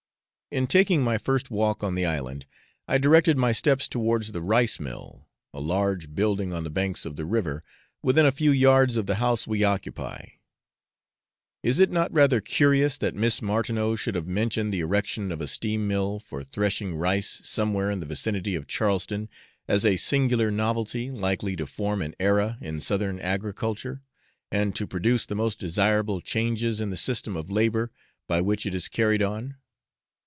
In 0.53 0.67
taking 0.67 1.01
my 1.01 1.17
first 1.17 1.49
walk 1.49 1.81
on 1.81 1.95
the 1.95 2.05
island, 2.05 2.45
I 2.85 2.97
directed 2.97 3.37
my 3.37 3.53
steps 3.53 3.87
towards 3.87 4.33
the 4.33 4.41
rice 4.41 4.81
mill, 4.81 5.29
a 5.53 5.61
large 5.61 6.13
building 6.13 6.51
on 6.51 6.65
the 6.65 6.69
banks 6.69 7.05
of 7.05 7.15
the 7.15 7.23
river, 7.25 7.63
within 8.03 8.25
a 8.25 8.33
few 8.33 8.51
yards 8.51 8.97
of 8.97 9.05
the 9.05 9.15
house 9.15 9.47
we 9.47 9.63
occupy. 9.63 10.25
Is 11.63 11.79
it 11.79 11.89
not 11.89 12.11
rather 12.11 12.41
curious 12.41 12.97
that 12.97 13.15
Miss 13.15 13.41
Martineau 13.41 13.95
should 13.95 14.13
have 14.15 14.27
mentioned 14.27 14.73
the 14.73 14.81
erection 14.81 15.31
of 15.31 15.39
a 15.39 15.47
steam 15.47 15.87
mill 15.87 16.19
for 16.19 16.43
threshing 16.43 16.95
rice 16.95 17.39
somewhere 17.45 17.89
in 17.89 18.01
the 18.01 18.05
vicinity 18.05 18.53
of 18.55 18.67
Charleston 18.67 19.29
as 19.69 19.85
a 19.85 19.95
singular 19.95 20.51
novelty, 20.51 21.11
likely 21.11 21.55
to 21.55 21.65
form 21.65 22.01
an 22.01 22.13
era 22.19 22.57
in 22.59 22.81
Southern 22.81 23.21
agriculture, 23.21 24.01
and 24.51 24.75
to 24.75 24.85
produce 24.85 25.25
the 25.25 25.33
most 25.33 25.59
desirable 25.59 26.19
changes 26.19 26.81
in 26.81 26.89
the 26.89 26.97
system 26.97 27.37
of 27.37 27.49
labour 27.49 27.89
by 28.27 28.41
which 28.41 28.65
it 28.65 28.75
is 28.75 28.89
carried 28.89 29.21
on? 29.23 29.55